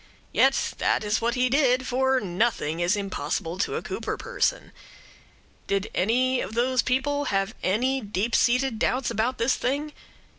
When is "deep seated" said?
8.01-8.79